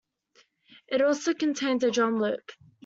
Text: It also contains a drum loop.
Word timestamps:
It 0.87 1.03
also 1.03 1.35
contains 1.35 1.83
a 1.83 1.91
drum 1.91 2.19
loop. 2.19 2.53